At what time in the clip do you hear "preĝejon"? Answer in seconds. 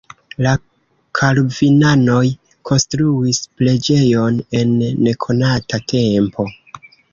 3.61-4.41